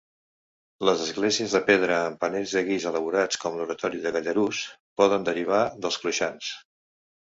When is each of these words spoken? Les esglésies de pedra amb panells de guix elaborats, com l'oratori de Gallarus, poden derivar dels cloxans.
Les 0.87 1.01
esglésies 1.07 1.51
de 1.57 1.61
pedra 1.67 1.99
amb 2.05 2.17
panells 2.23 2.55
de 2.59 2.63
guix 2.69 2.87
elaborats, 2.93 3.39
com 3.43 3.59
l'oratori 3.59 4.01
de 4.07 4.15
Gallarus, 4.19 4.63
poden 5.03 5.29
derivar 5.29 5.61
dels 5.85 6.01
cloxans. 6.05 6.51